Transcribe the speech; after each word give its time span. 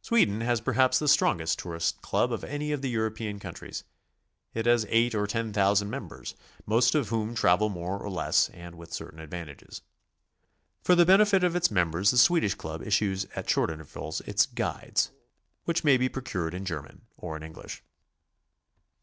Sweden 0.00 0.40
has 0.40 0.62
perhaps 0.62 0.98
the 0.98 1.06
strongest 1.06 1.58
Tour 1.58 1.76
ists' 1.76 1.92
Club 2.00 2.32
of 2.32 2.42
any 2.42 2.72
of 2.72 2.80
the 2.80 2.88
European 2.88 3.38
countries. 3.38 3.84
It 4.54 4.64
has 4.64 4.86
eight 4.88 5.14
or 5.14 5.26
ten 5.26 5.52
thousand 5.52 5.90
members, 5.90 6.34
most 6.64 6.94
of 6.94 7.10
whom 7.10 7.34
travel 7.34 7.68
more 7.68 7.98
or 8.02 8.08
less, 8.08 8.48
and 8.48 8.76
with 8.76 8.94
certain 8.94 9.18
advantages. 9.20 9.82
For 10.80 10.94
the 10.94 11.04
benefit 11.04 11.44
of 11.44 11.54
its 11.54 11.70
members 11.70 12.12
the 12.12 12.16
Swedish 12.16 12.54
Club 12.54 12.80
issues 12.82 13.26
at 13.36 13.50
short 13.50 13.70
intervals 13.70 14.22
its 14.22 14.46
"*Guides," 14.46 15.10
which 15.64 15.84
may 15.84 15.98
be 15.98 16.08
procured 16.08 16.54
in 16.54 16.64
German 16.64 17.02
or 17.18 17.36
in 17.36 17.42
English. 17.42 17.82